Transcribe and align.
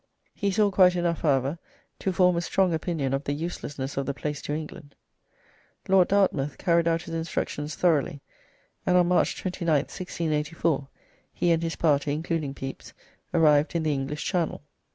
He 0.33 0.49
saw 0.49 0.71
quite 0.71 0.95
enough, 0.95 1.21
however, 1.21 1.59
to 1.99 2.11
form 2.11 2.35
a 2.35 2.41
strong 2.41 2.73
opinion 2.73 3.13
of 3.13 3.25
the 3.25 3.33
uselessness 3.33 3.97
of 3.97 4.07
the 4.07 4.15
place 4.15 4.41
to 4.41 4.51
England. 4.53 4.95
Lord 5.87 6.07
Dartmouth 6.07 6.57
carried 6.57 6.87
out 6.87 7.03
his 7.03 7.13
instructions 7.13 7.75
thoroughly, 7.75 8.23
and 8.83 8.97
on 8.97 9.07
March 9.07 9.35
29th, 9.35 9.93
1684, 9.93 10.87
he 11.31 11.51
and 11.51 11.61
his 11.61 11.75
party 11.75 12.13
(including 12.13 12.55
Pepys) 12.55 12.95
arrived 13.31 13.75
in 13.75 13.83
the 13.83 13.93
English 13.93 14.25
Channel. 14.25 14.63